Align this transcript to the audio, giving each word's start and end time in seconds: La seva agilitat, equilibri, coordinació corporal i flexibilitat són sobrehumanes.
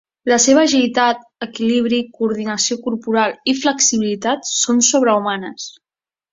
La 0.29 0.37
seva 0.43 0.61
agilitat, 0.69 1.21
equilibri, 1.47 1.99
coordinació 2.17 2.79
corporal 2.87 3.37
i 3.53 3.57
flexibilitat 3.61 4.53
són 4.57 4.85
sobrehumanes. 4.93 5.73